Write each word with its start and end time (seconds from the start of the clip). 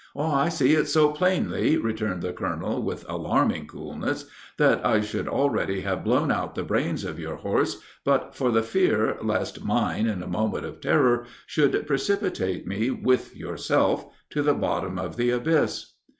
"'I 0.17 0.49
see 0.49 0.73
it 0.73 0.87
so 0.87 1.11
plainly,' 1.11 1.77
returned 1.77 2.23
the 2.23 2.33
colonel, 2.33 2.81
with 2.81 3.05
alarming 3.07 3.67
coolness, 3.67 4.25
'that 4.57 4.83
I 4.83 4.99
should 4.99 5.27
already 5.27 5.81
have 5.81 6.03
blown 6.03 6.31
out 6.31 6.55
the 6.55 6.63
brains 6.63 7.03
of 7.03 7.19
your 7.19 7.35
horse, 7.35 7.77
but 8.03 8.33
for 8.33 8.49
the 8.49 8.63
fear 8.63 9.17
lest 9.21 9.63
mine, 9.63 10.07
in 10.07 10.23
a 10.23 10.27
moment 10.27 10.65
of 10.65 10.81
terror, 10.81 11.27
should 11.45 11.85
precipitate 11.85 12.65
me 12.65 12.89
with 12.89 13.35
yourself, 13.35 14.03
to 14.31 14.41
the 14.41 14.55
bottom 14.55 14.97
of 14.97 15.17
the 15.17 15.29
abyss.'" 15.29 15.93